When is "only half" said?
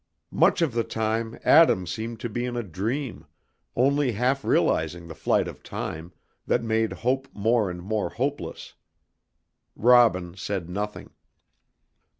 3.75-4.43